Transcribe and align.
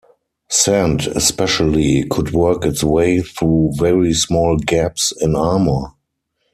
Sand, 0.49 1.05
especially, 1.13 2.03
could 2.09 2.31
work 2.31 2.65
its 2.65 2.83
way 2.83 3.19
through 3.19 3.69
very 3.75 4.15
small 4.15 4.57
gaps 4.57 5.13
in 5.21 5.35
armour. 5.35 5.93